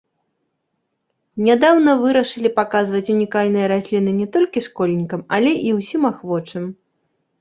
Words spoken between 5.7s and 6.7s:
ўсім ахвочым.